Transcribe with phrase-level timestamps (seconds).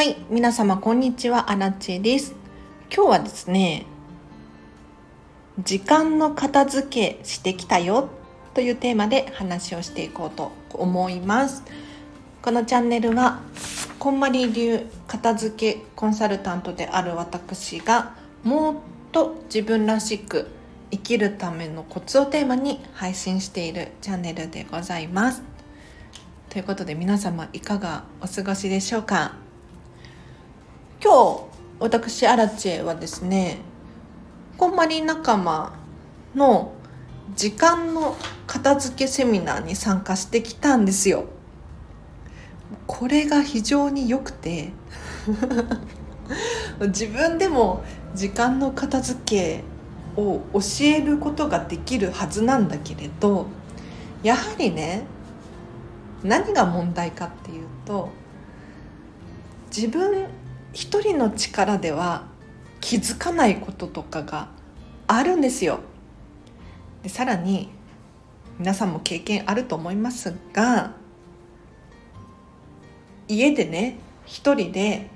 [0.00, 2.34] はい皆様こんにちはアラチェです。
[2.90, 3.84] 今日はですね
[5.58, 8.08] 時間の片付けしてきたよ
[8.54, 11.64] というテーマで話をしていこうと思います。
[12.40, 13.42] このチャンネルは
[13.98, 18.76] こんまり流片付けコンサルタントである私がもっ
[19.12, 20.48] と自分らしく
[20.90, 25.42] 生きるためのコツをテーマに配信しているチャンネルでございます。
[26.48, 29.34] ということで皆様いかがお過ごしでしょうか？
[31.02, 31.44] 今日
[31.78, 33.58] 私アラチェはですね
[34.58, 35.72] こんまり仲間
[36.34, 36.72] の
[37.34, 41.24] 時間の片付けセミナーに参加してきたんですよ。
[42.86, 44.72] これが非常に良くて
[46.88, 47.82] 自分でも
[48.14, 49.64] 時間の片付け
[50.20, 53.46] を教えることができるはずなんだけれど
[54.22, 55.04] やはりね
[56.22, 58.10] 何が問題かっていうと
[59.74, 60.26] 自分
[60.72, 62.26] 一人の力では
[62.80, 64.48] 気づかないこととかが
[65.06, 65.80] あるんですよ。
[67.02, 67.70] でさらに
[68.58, 70.92] 皆さんも経験あると思いますが
[73.26, 75.08] 家でね一人で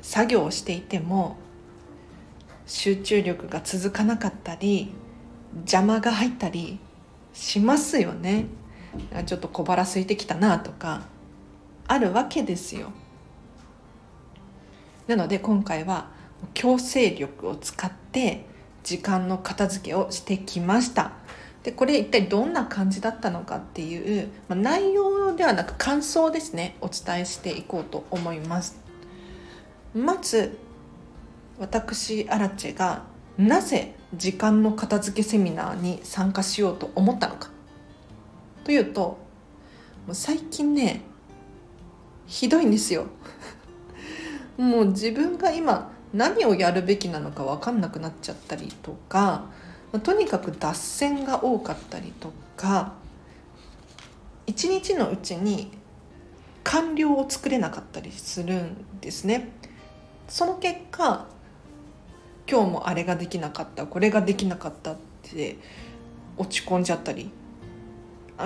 [0.00, 1.36] 作業をしていても
[2.66, 4.92] 集中力が続かなかったり
[5.56, 6.78] 邪魔が入ったり
[7.34, 8.46] しますよね
[9.26, 11.02] ちょっと小腹空いてきたなとか
[11.86, 12.90] あるわけですよ
[15.08, 16.10] なので今回は
[16.54, 18.44] 強制力を使って
[18.84, 21.12] 時間の片付けをしてきました。
[21.62, 26.76] でこれ一体どんな感じだったのかっていう、まあ、内容ではなく感想ですね。
[26.80, 28.78] お伝えしていこうと思います。
[29.94, 30.58] まず
[31.58, 33.02] 私アラチェが
[33.36, 37.50] なぜ時間の片付けセミナーに参加しようと思ったのか。
[38.64, 39.18] というと
[40.06, 41.00] もう最近ね
[42.26, 43.06] ひどいんですよ。
[44.58, 49.46] もう自分が今何をやるべきなのか分かんなくなっちゃったりとか
[50.02, 52.92] とにかく脱線が多かったりとか
[54.46, 55.70] 一日のうちに
[56.64, 59.50] 完了を作れなかったりするんですね。
[60.28, 61.26] その結果
[62.50, 65.56] 今日もあれができなかったこれができなかったって
[66.36, 67.30] 落ち込んじゃったり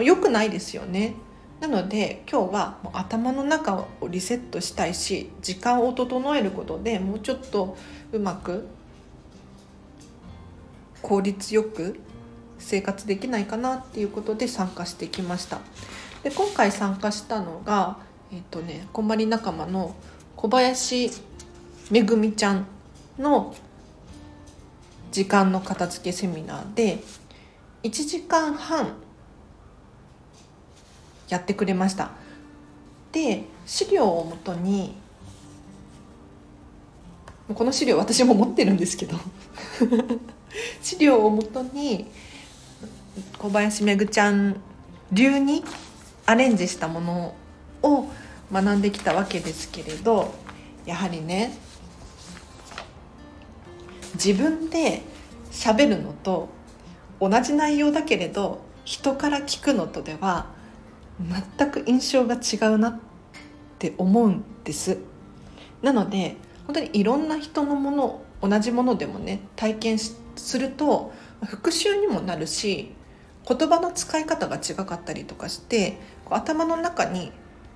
[0.01, 1.15] 良くないですよね
[1.63, 7.77] なので今日はもう頭の中をリセットしたいし時間を整えることでもうちょっと
[8.11, 8.67] うまく
[11.03, 12.01] 効率よく
[12.59, 15.61] 生活できないかなっていうことで参加してきました。
[16.25, 17.99] で今回参加したのが
[18.33, 19.95] えっ、とねこんまり仲間の
[20.35, 21.13] 小林
[21.93, 22.67] めぐみちゃん
[23.21, 23.55] の
[25.13, 26.99] 時間の片付けセミナーで
[27.85, 28.95] 1時間半
[31.33, 32.11] やってくれました。
[33.11, 34.95] で資料をもとに
[37.55, 39.17] この資料私も持ってるんですけど
[40.81, 42.07] 資料をもとに
[43.39, 44.57] 小林めぐちゃん
[45.11, 45.65] 流に
[46.27, 47.35] アレンジしたもの
[47.83, 48.09] を
[48.53, 50.35] 学んできたわけですけれど
[50.87, 51.57] やはりね
[54.15, 55.03] 自分で
[55.51, 56.49] 喋るのと
[57.21, 60.62] 同じ内容だけれど人から聞くのとでは
[61.21, 63.01] 全く印象が違うなっ
[63.79, 64.99] て思うんです。
[65.83, 66.37] なので
[66.67, 71.13] 本当にいろんな人のもの同じものでもね体験すると
[71.45, 72.93] 復習にもなるし
[73.49, 75.99] 言葉の使い方が違かったりとかして
[76.31, 77.33] 頭の中に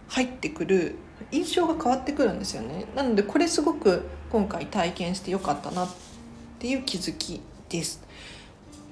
[0.08, 0.94] 入ってくる
[1.32, 2.86] 印象が変わってくるんですよね。
[2.94, 5.88] なのでこれすごく今回体験してよかったなっ
[6.58, 8.02] ていう気づきです。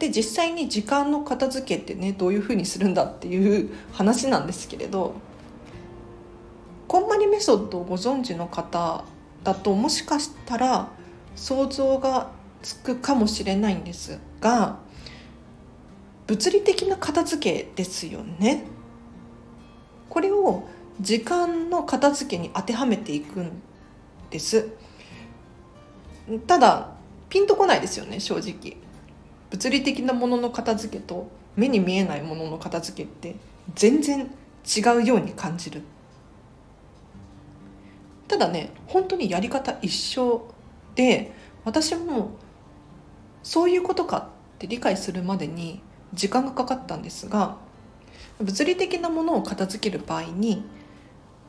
[0.04, 5.14] で実際に時間の片付けってねどういうふうにするんだっていう話なんですけれど
[6.86, 9.04] こんまりメソッドをご存知の方
[9.42, 10.88] だともしかしたら
[11.34, 12.30] 想像が
[12.62, 14.78] つくかもしれないんですが
[16.26, 18.64] 物理的な片付けですよね。
[20.08, 20.64] これを
[21.00, 23.52] 時間の片付けに当てはめていくん
[24.30, 24.68] です。
[26.46, 26.92] ただ
[27.28, 28.83] ピンとこないですよね正直。
[29.54, 33.36] 物理的なものの片付けと目に見えないものの片付けって
[33.76, 34.28] 全然
[34.64, 35.82] 違うように感じる
[38.26, 40.52] ただね本当にやり方一緒
[40.96, 41.32] で
[41.64, 42.32] 私も
[43.44, 45.80] そういうことかって理解するまでに
[46.12, 47.56] 時間がかかったんですが
[48.40, 50.64] 物理的なものを片付ける場合に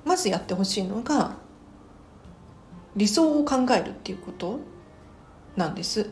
[0.03, 1.37] まずやってほしいのが
[2.95, 4.59] 理想を考えるっていうこと
[5.55, 6.07] なんです。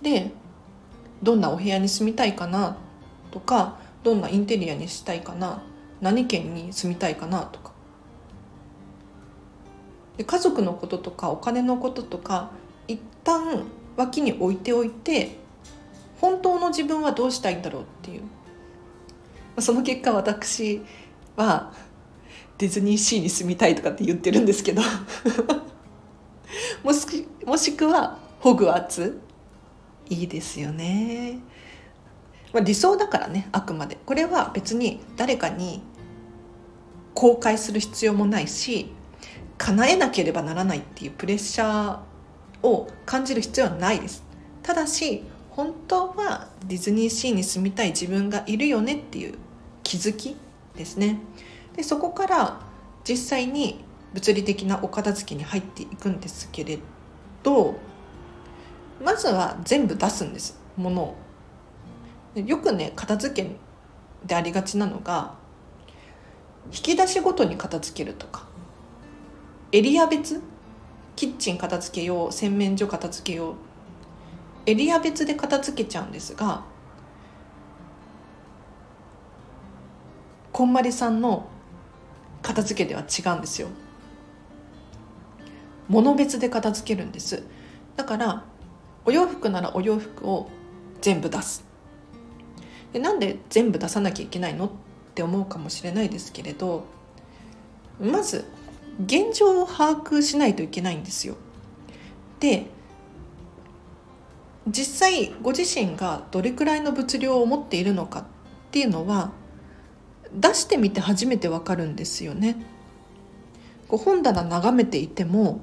[0.00, 0.30] で
[1.22, 2.76] どんなお部屋に住みたいかな
[3.30, 5.62] とかどんなインテリアにしたいかな
[6.00, 7.72] 何県に住みたいかなとか。
[10.16, 12.50] で家族のこととかお金のこととか
[12.88, 13.64] 一旦
[13.96, 15.38] 脇に置いておいて
[16.20, 18.22] 本当の自分はどうしたいんだろうっていう。
[19.60, 20.82] その結果私
[21.36, 21.72] は
[22.58, 24.82] ディズニーシーに住みたいとかって言ってるんですけど。
[26.82, 29.20] もしもしくはホグワーツ。
[30.08, 31.38] いいですよね、
[32.52, 33.98] まあ、理想だからねあくまで。
[34.06, 35.82] これは別に誰かに
[37.14, 38.92] 公開する必要もないし
[39.58, 44.24] 叶えなければならないっていうプレッシャーを感じる必要はないです。
[44.62, 49.34] ただし本当はディズニーシーに住みたい自分がいるよねっていう
[49.82, 50.36] 気づき
[50.76, 51.18] ですね。
[51.74, 52.60] でそこから
[53.08, 53.84] 実際に
[54.14, 56.78] 物理的なお片付けに入っていくんですけれ
[57.42, 57.76] ど
[59.02, 60.58] まずは全部出すんです。
[60.76, 61.16] ものを。
[62.34, 63.56] よくね片付け
[64.26, 65.34] でありがちなのが
[66.66, 68.46] 引き出しごとに片付けるとか
[69.72, 70.42] エリア別
[71.16, 73.54] キッチン片付けよう洗面所片付けよう
[74.66, 76.62] エリア別で片付けちゃうんですが
[80.52, 81.48] こんまりさんの
[82.42, 83.68] 片付けでは違うんですよ。
[85.88, 87.42] 物別で片付けるんです。
[87.96, 88.44] だから
[89.04, 90.50] お洋服ならお洋服を
[91.00, 91.64] 全部出す
[92.92, 94.70] でなんで全部出さなきゃいけないのっ
[95.14, 96.84] て思うかもしれないですけれど
[98.00, 98.44] まず
[99.04, 101.36] 現状を把握しないといけないんですよ
[102.40, 102.66] で
[104.70, 108.24] 実際ご自身がどれくらいの物量を持っているのかっ
[108.70, 109.32] ていうのは
[110.32, 112.56] 出してみて初めてわかるんですよね。
[113.88, 115.60] こう本棚眺めていても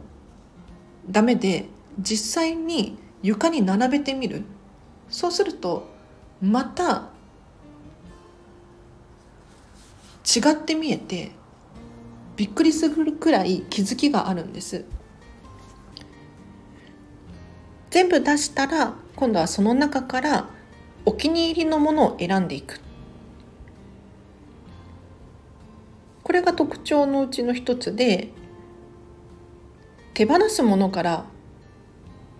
[1.09, 1.65] ダメで
[1.99, 4.43] 実際に床に並べてみる？
[5.09, 5.87] そうすると
[6.39, 7.09] また
[10.23, 11.31] 違って見えて
[12.35, 14.85] びっくりするくらい気づきがあるんです。
[17.89, 20.49] 全部出したら今度はその中から
[21.03, 22.79] お気に入りのものを選んでいく。
[26.21, 28.29] これが特徴のうちの一つで
[30.13, 31.25] 手放すものから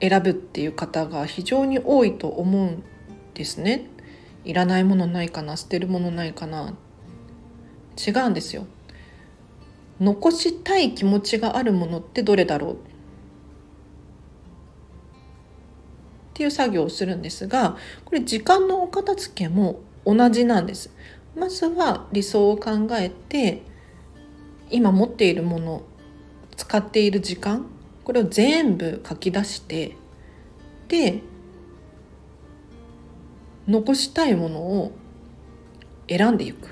[0.08, 2.84] 選ぶっていう方が非常に多いと思うん
[3.34, 3.88] ですね。
[4.44, 6.76] いらないものないかな捨てるものないかな
[7.98, 8.68] 違うんですよ。
[10.00, 12.78] 残したい気持ちがあるものってどれだろうっ
[16.34, 20.92] ていう作業をするんですがこれ時間のお片付けも同じなんです。
[21.36, 23.64] まずは理想を考えて
[24.70, 25.84] 今持っているもの
[26.56, 27.66] 使っている時間
[28.06, 29.98] これを全部書き出して
[30.88, 31.22] で
[33.68, 34.92] 残したいものを
[36.08, 36.70] 選んでいく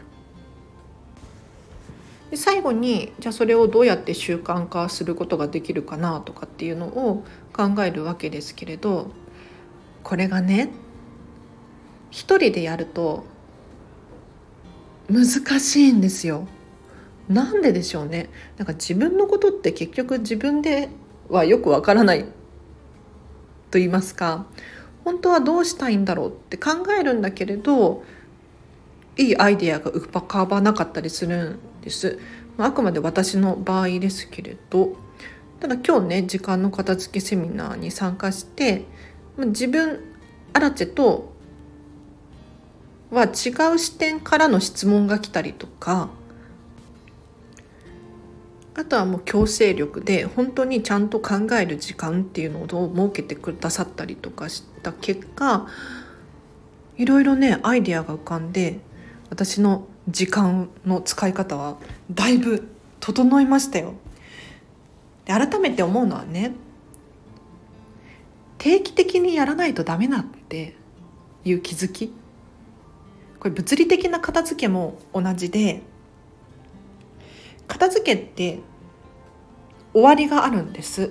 [2.29, 9.11] で最後にじゃあそれをどうやって習慣化することができるかなとかっていうのを考えるわけですけれど
[10.03, 10.69] これがね
[12.11, 13.25] 一人でやると
[15.09, 15.25] 難
[15.59, 16.47] しいんですよ。
[17.27, 20.89] なんででしょうねなんか自分のことって結局自分で
[21.33, 22.23] はよくわからない
[23.71, 24.45] と言いますか
[25.03, 28.03] 本当はどうしたいんだろうって考えるんだけれど
[29.17, 32.19] いいアイデアが浮かばなかったりするんです。
[32.57, 34.95] あくまで私の場合ですけれど
[35.59, 38.85] ただ今日ね時間の片付けセミナーに参加して
[39.37, 39.99] 自分
[40.53, 41.33] アラチェと
[43.09, 46.09] は違う視点からの質問が来たりとか
[48.75, 55.67] あとはもう強制力で本当にちゃんと考える時間っていうのを設けてくださったりとかした結果
[56.97, 58.79] いろいろねアイデアが浮かんで
[59.29, 61.77] 私の時間の使い方は
[62.11, 62.67] だいぶ
[62.99, 63.93] 整いましたよ。
[65.25, 66.53] で改めて思うのはね
[68.57, 70.75] 定期的にやらないとダメだって
[71.45, 72.13] いう気づき
[73.39, 75.81] これ物理的な片付けも同じで
[77.73, 78.59] 片付けって
[79.93, 81.09] 終わりがあるんです。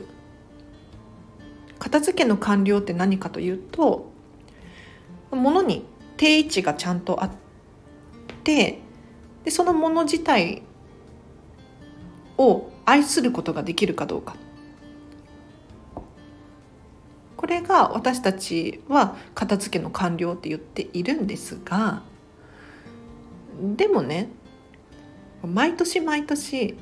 [1.81, 4.13] 片付けの完了って何かというと
[5.33, 5.85] 物に
[6.17, 7.31] 定位置がちゃんとあっ
[8.45, 8.79] て
[9.43, 10.63] でそのもの自体
[12.39, 14.37] を愛することができるかどうか。
[17.37, 22.03] これが私たちは片付けの完了って言っているんですが
[23.61, 24.29] でもね
[25.47, 26.77] 毎年毎年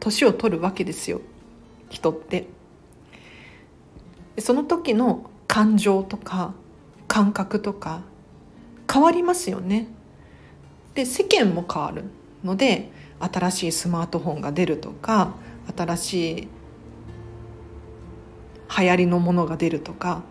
[0.00, 1.20] 年を取るわけですよ。
[1.90, 2.46] 人って。
[4.38, 6.54] その時の感情とか
[7.08, 8.02] 感覚とか
[8.90, 9.88] 変わりますよね。
[10.94, 12.04] で世間も変わる
[12.44, 15.34] ので新しいスマートフォンが出るとか
[15.76, 16.48] 新しい
[18.78, 20.22] 流行りのものが出るとか。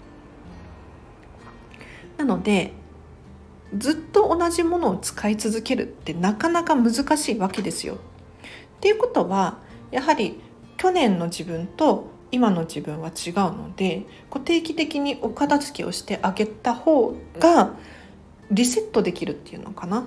[2.17, 2.73] なので
[3.75, 7.95] ずっと同じものを使い続けるってなかなか難しいわけですよ。
[7.95, 7.97] っ
[8.79, 9.57] ていうことは
[9.91, 10.39] やはり
[10.77, 17.73] 去年の自分と今の自分は違うのでこう定期的にお片付けをしてあげた方が
[18.51, 20.05] リセットできるっていうのかな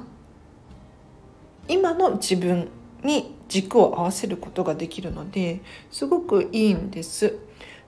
[1.68, 2.68] 今の自分
[3.02, 7.38] に軸を合わせることができるのですごくいいんです。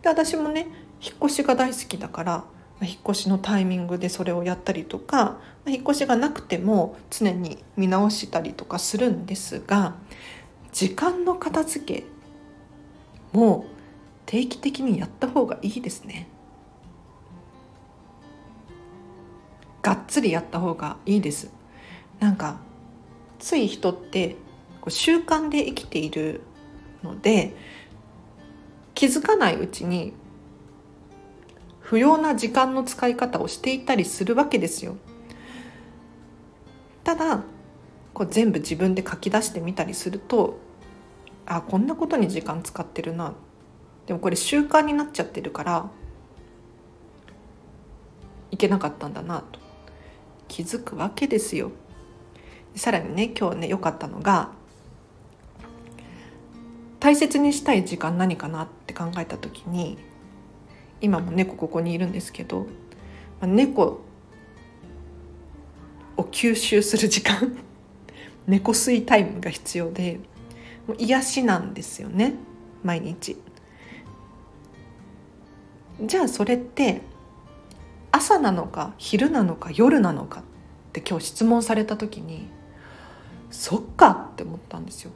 [0.03, 0.67] で私もね
[1.01, 2.45] 引っ越しが大好きだから
[2.85, 9.95] 引っ越しのタイミングでそれをやったりとか引っ越しがなくても常に見直したりとかするんですが
[10.73, 12.05] 時間の片付け
[13.33, 13.67] も
[14.27, 16.29] 定期的にやった方がいいですね。
[19.83, 21.51] がっつりやった方がいいです。
[22.21, 22.61] なんか
[23.39, 24.37] つい人って
[24.81, 26.43] こう習慣で生きている
[27.03, 27.55] ので
[28.95, 30.15] 気づかないうちに
[31.93, 34.97] 不要な時間の使い方をしていたりするわけですよ。
[37.05, 37.43] ただ
[38.15, 40.59] こう全部自分で書き出してみたりすると
[41.45, 43.35] あこんなことに時間使ってるな
[44.07, 45.91] でもこれ習慣になっちゃってるから
[48.51, 49.61] いけなかったんだなと
[50.49, 51.73] 気づくわけですよ。
[52.75, 54.53] さらにね今日ね良かったのが
[57.01, 59.99] 大切にしたい時間何かなって考えた時に
[61.03, 62.67] 今も猫ここにいるんですけど
[63.41, 64.01] ま猫
[66.17, 67.59] を吸収する時間
[68.47, 70.21] 猫吸いタイムが必要で
[70.87, 72.35] もう癒しなんですよね
[72.83, 73.37] 毎日。
[76.05, 77.03] じゃあそれって
[78.11, 80.43] 朝なのか昼なのか夜なのかっ
[80.93, 82.49] て今日質問された時に
[83.51, 85.13] そっかって思ったんですよ。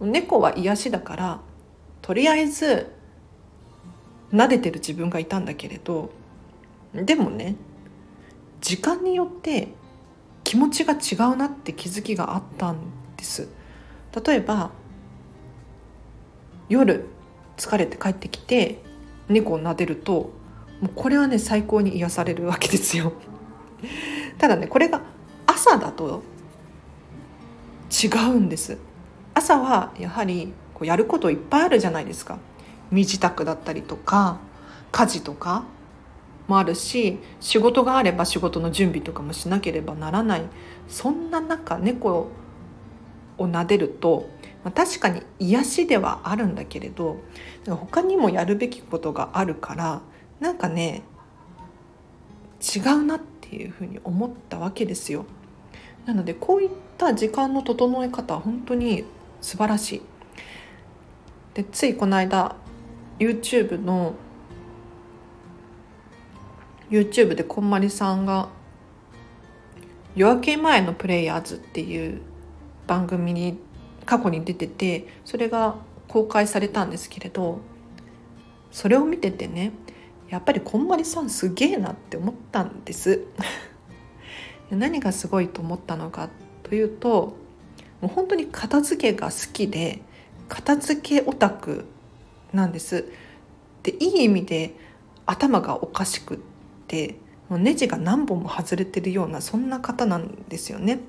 [0.00, 1.40] 猫は癒しだから
[2.00, 2.93] とりあえず
[4.34, 6.10] 撫でてる自分がいたんだけれど
[6.92, 7.54] でもね
[8.60, 9.68] 時間によって
[10.42, 12.78] 気持ちが違うなって気づきがあったん
[13.16, 13.48] です。
[14.26, 14.70] 例えば
[16.68, 17.06] 夜
[17.56, 18.78] 疲れて帰ってきて
[19.28, 20.32] 猫を撫でると
[20.80, 23.12] もうこれはね最高に癒されるわけですよ。
[24.38, 25.02] ただねこれが
[25.46, 26.22] 朝だと
[27.90, 28.78] 違うんです。
[29.34, 32.38] 朝はやはりこうやることいっぱいあるじゃないですか。
[32.94, 34.38] 身支度だったりとか
[34.92, 35.64] 家事とか
[36.46, 40.44] もあるし仕事があれば仕事の準備とかもしなければならない
[40.88, 42.30] そんな中猫
[43.36, 44.28] を撫でると、
[44.62, 47.18] まあ、確かに癒しではあるんだけれど
[47.66, 50.02] 他にもやるべきことがあるから
[50.38, 51.02] なんかね
[52.60, 55.26] 違うなっていうふうに思ったわけですよ。
[56.06, 59.04] なのでこういった時間の整え方は本当に
[59.40, 60.02] 素晴らしい。
[61.54, 62.56] でついこの間
[63.18, 64.14] YouTube の
[66.90, 68.48] YouTube でこんまりさんが
[70.16, 72.20] 「夜明け前のプレイヤーズ」っていう
[72.86, 73.58] 番組に
[74.04, 75.76] 過去に出ててそれが
[76.08, 77.60] 公開されたんですけれど
[78.70, 79.72] それを見ててね
[80.28, 83.24] やっぱりこんまりさんすげえなって思ったんです。
[84.70, 86.30] 何がすごいと思ったのか
[86.64, 87.36] というと
[88.00, 90.02] もう本当に片付けが好きで
[90.48, 91.84] 片付けオタク
[92.54, 93.06] なんです。
[93.82, 94.74] でいい意味で
[95.26, 96.38] 頭がおかしくっ
[96.86, 97.16] て
[97.48, 101.00] もうネジが何本も外れてるようなそんな方なんですよね。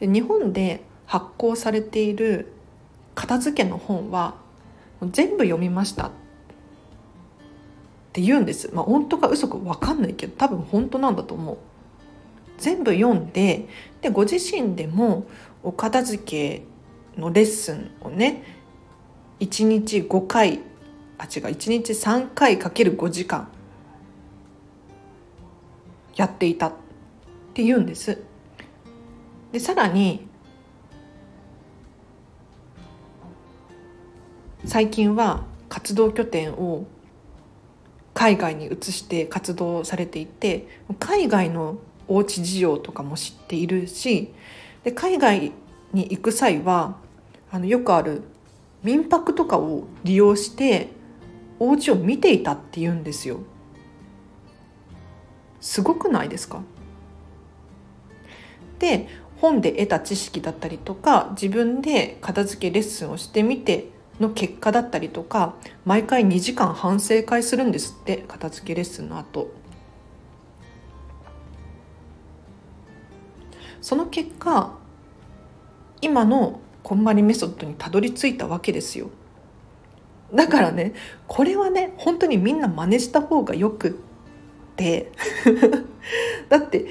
[0.00, 2.52] で日本で発行されている
[3.14, 4.34] 片付けの本は
[5.12, 6.10] 全部読みましたっ
[8.12, 8.70] て言うんです。
[8.74, 11.58] まあ本当か嘘か分かんないけど多分本当なんだと思う。
[12.58, 13.68] 全部読んで
[14.00, 15.26] でご自身でも
[15.62, 16.62] お片付け
[17.20, 18.53] のレッスンをね
[19.40, 20.60] 1日5回
[21.18, 23.48] あ違う1日3回かける5時間
[26.16, 26.72] やっていたっ
[27.54, 28.22] て言うんです。
[29.52, 30.26] でさらに
[34.64, 36.86] 最近は活動拠点を
[38.14, 40.66] 海外に移して活動されていて
[40.98, 44.32] 海外のおうち事情とかも知っているし
[44.84, 45.52] で海外
[45.92, 46.96] に行く際は
[47.50, 48.22] あのよくある
[48.84, 50.90] 民泊とかを利用して
[51.58, 53.40] お家を見ていたって言うんですよ。
[55.60, 56.60] すごくないですか？
[58.78, 59.08] で
[59.40, 63.88] 本で得た知識だったりとか自分で片付けレッスンをしてみて
[64.20, 69.52] の結果だったりとか毎回2時間反省会するんですって片付けレッスンの後
[73.80, 74.74] その結果
[76.00, 79.10] 今のこんまりメソッドにたどり着いたわけですよ。
[80.32, 80.92] だからね
[81.26, 83.92] これはね本当にみんな真似した方がよくっ
[84.76, 85.10] て。
[86.48, 86.86] だって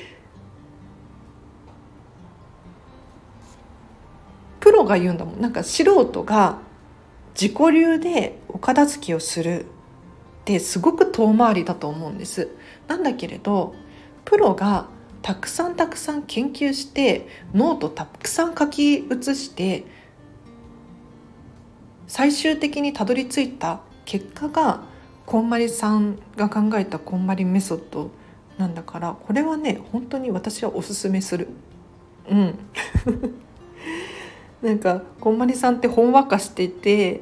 [4.60, 5.42] プロが言うんだもん。
[5.42, 6.58] なんか素人が
[7.40, 9.68] 自己流でお片付けをするっ
[10.46, 12.50] てすごく遠回りだと思うんです。
[12.88, 13.76] なんだけれど
[14.26, 14.88] プロが
[15.24, 19.86] たくさんたくさん研究してノートたくさん書き写して
[22.08, 24.84] 最終的にたどり着いた結果が
[25.26, 28.12] こんまりさんが考えたこんまりメソッド
[28.58, 31.48] なんだからこれはね本当に私はおすすめする。
[32.30, 32.60] うん。
[34.62, 37.22] なんかこんまりさんってほんわかしてて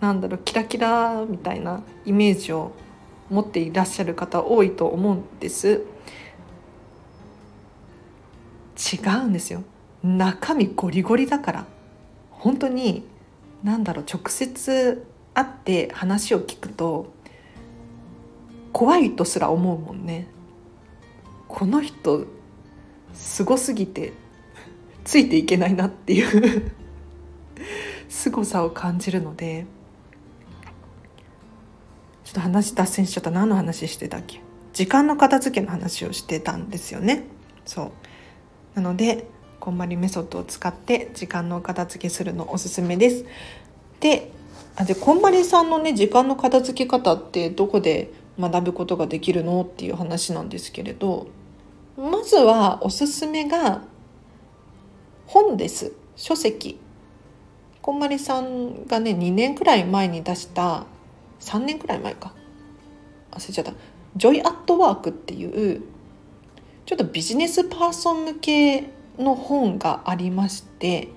[0.00, 2.72] なんだろうキラキラみたいなイメージを
[3.30, 5.82] 持っていらっしゃる方多いと思うんです。
[8.78, 9.62] 違うんですよ。
[10.04, 11.66] 中身ゴリゴリだから。
[12.30, 13.04] 本当に
[13.64, 15.04] なんだろう直接
[15.34, 17.12] 会って話を聞くと
[18.72, 20.28] 怖いとすら思うもんね。
[21.48, 22.26] この人
[23.14, 24.12] すごすぎて
[25.04, 26.72] ついていけないなっていう
[28.08, 29.66] 凄さを感じるので。
[32.24, 33.30] ちょっと話脱線しちゃった。
[33.30, 34.42] 何の話してたっけ？
[34.74, 37.24] 時間の片付けの話をしてたんですよね。
[37.64, 37.92] そう。
[38.78, 39.26] なので
[39.58, 43.24] こんまりメソッドを使って時間の片付けするのおすすめです。
[43.98, 44.30] で
[44.76, 51.26] あでこんまりさんのね時間の片付け方ってどこで学ぶことができるのっていう話なんですけれど
[51.96, 53.82] まずはおすすめが
[55.26, 55.92] 本です。
[56.14, 56.78] 書籍。
[57.82, 60.84] こんまりさんがね2年くらい前に出した
[61.40, 62.32] 3年くらい前か。
[63.32, 63.72] 忘れちゃった
[64.14, 65.82] 「ジョイ・アット・ワーク」っていう
[66.88, 71.08] ちょっとビジネスパーソン向けの本がありまして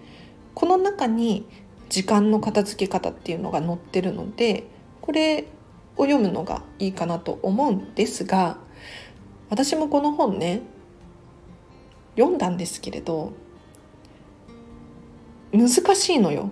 [0.54, 1.48] この中に
[1.88, 4.66] 時間の片付け方っていうのが載ってるので
[5.00, 5.46] これ
[5.96, 8.58] を読むのがいいかなと思うんですが
[9.50, 10.62] 私もこの本ね
[12.18, 13.32] 読んだんですけれど
[15.54, 16.52] 難しいのよ。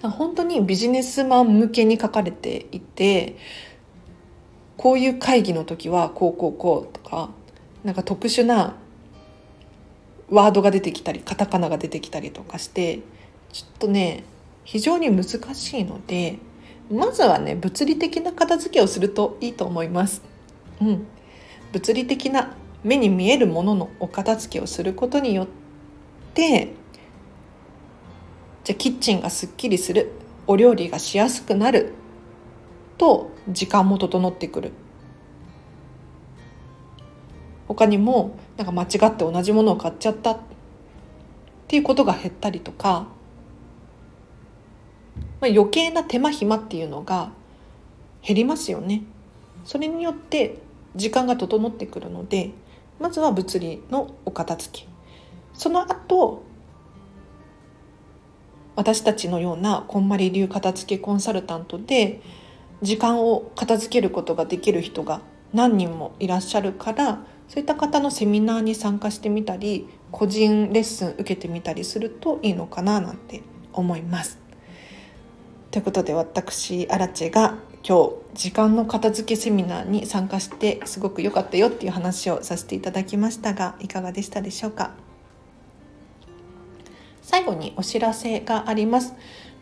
[0.00, 3.36] 本当にビジネスマン向けに書かれていて
[4.76, 7.30] こういう会議の時はこうこうこうとか
[7.84, 8.76] なんか特殊な
[10.30, 13.00] ワードが出てきたりカタカナが出てきたりとかして
[13.52, 14.24] ちょっとね
[14.64, 16.38] 非常に難しいので
[16.90, 20.22] まずはね物理的な片付けをするといいと思います。
[20.80, 21.06] うん、
[21.72, 25.46] 物理的な目に見えるもののお片付けをすることによっ
[26.34, 26.74] て
[28.64, 30.10] じゃあキッチンがすっきりする
[30.46, 31.94] お料理がしやすくなる
[32.98, 34.72] と時間も整ってくる
[37.68, 40.38] 他にもなんか間違って同じものを買っちゃったっ
[41.66, 43.08] ていうことが減ったりとか、
[45.40, 47.30] まあ、余計な手間暇っていうのが
[48.22, 49.02] 減りますよね。
[49.64, 50.58] それによって
[50.94, 52.52] 時間が整ってくるので
[53.00, 54.88] まずは物理のお片付け
[55.54, 56.42] その後
[58.76, 62.20] 私たちのようなこんまり流片付けコンサルタントで
[62.84, 73.42] 時間を片付けることができる人が何人もいらっしゃるからそういった方のセミナーに参加してみたり個人レッスン受けてみたりするといいのかななんて
[73.72, 74.38] 思います。
[75.70, 84.92] ということで私アラチェが今日時間の片付けセミナーに参加してすごく良かったよっていう話をさせていただきましたがいかがでしたでしょうか？
[87.22, 89.14] 最後にお知らせがあります。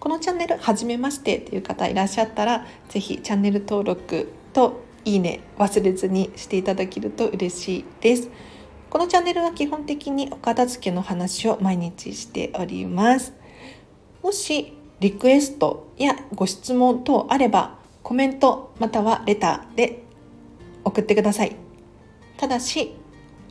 [0.03, 8.29] このチャンネル初めましてという方いらっしゃったら、ぜひチャンネル登録といいね忘れずにしていただけると嬉しいです。
[8.91, 13.33] このチャンネルは基本的にお片付けの話を毎日しております。
[14.25, 20.03] もしリクエストやご質問等あればコメントまたはレターで
[20.83, 21.55] 送ってください。
[22.39, 22.97] ただし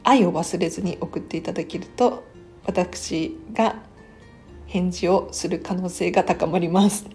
[0.04, 2.26] 愛を忘れずに送っていただけると
[2.66, 3.90] 私が
[4.72, 7.06] 返事をする可能性が高まります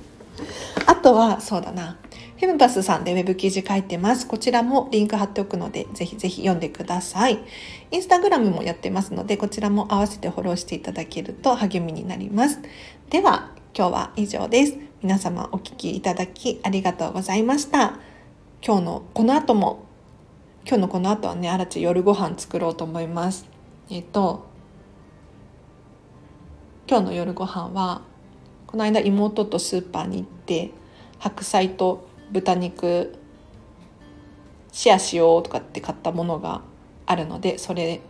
[0.86, 1.98] あとはそうだな
[2.36, 4.26] フェムバスさんでウェブ記事書いてます。
[4.26, 7.38] こちらもリンク貼っておくので、ぜひぜひ読んでください。
[7.90, 12.60] インスタグラムもやってますので、こちらも合わせてフォローしていただけると励みになります。
[13.08, 14.76] では、今日は以上です。
[15.02, 17.98] 皆様お聴きいただきありがとうございました。
[18.66, 19.84] 今日のこの後も、
[20.66, 23.46] 今日のこの後はね、あらち夜ご飯作ろうと思います。
[23.90, 24.46] えっ、と、
[26.86, 28.02] 今日の夜ご飯は
[28.66, 30.70] この間妹とスーパーに行って
[31.18, 33.14] 白菜と豚肉
[34.70, 36.60] シェアしようとかって買ったものが
[37.06, 38.02] あるのでそれ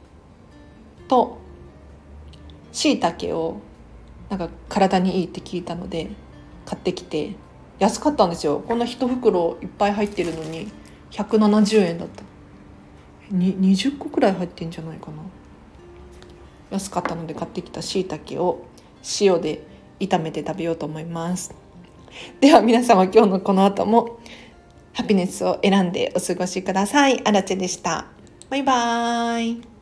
[1.06, 1.38] と
[2.72, 3.60] しいたけを
[4.28, 6.10] なんか体にいいって聞いたので
[6.66, 7.36] 買ってきて
[7.78, 8.64] 安かったんですよ。
[8.66, 10.68] こんな1袋いっぱい入ってるのに
[11.12, 12.24] 170円だった。
[13.30, 15.22] に20個くらい入ってんじゃないかな。
[16.74, 18.64] 安かったので買ってきたしいたけを
[19.20, 19.66] 塩で
[20.00, 21.54] 炒めて食べようと思います
[22.40, 24.20] では皆様今日のこの後も
[24.94, 27.20] ハピネスを選んでお過ごしください。
[27.26, 28.06] あらでした。
[28.48, 29.73] バイバーイ。